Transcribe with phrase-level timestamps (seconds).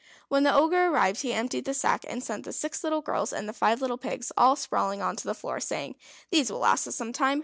[0.29, 3.47] When the Ogre arrived, he emptied the sack, and sent the six little girls and
[3.47, 5.93] the five little pigs all sprawling on to the floor, saying:
[6.31, 7.39] "These will last us some time.